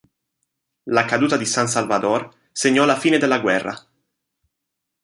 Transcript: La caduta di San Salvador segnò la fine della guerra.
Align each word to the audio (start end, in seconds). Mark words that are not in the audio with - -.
La 0.85 1.05
caduta 1.05 1.37
di 1.37 1.45
San 1.45 1.67
Salvador 1.67 2.33
segnò 2.51 2.85
la 2.85 2.97
fine 2.97 3.19
della 3.19 3.37
guerra. 3.39 3.79